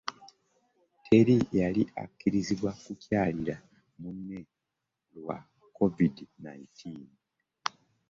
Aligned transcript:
Teri 1.03 1.35
yali 1.59 1.83
akkirizibwa 2.03 2.71
kukyalira 2.83 3.55
munne 3.99 4.39
lwa 5.17 5.37
covid 5.75 6.15
nineteen. 6.43 7.05